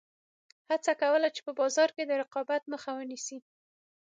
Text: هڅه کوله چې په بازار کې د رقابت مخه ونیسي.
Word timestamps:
هڅه 0.69 0.91
کوله 1.01 1.27
چې 1.35 1.41
په 1.47 1.51
بازار 1.59 1.89
کې 1.95 2.03
د 2.05 2.11
رقابت 2.21 2.63
مخه 2.73 2.91
ونیسي. 2.95 3.37